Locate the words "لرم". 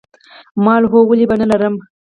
1.51-1.75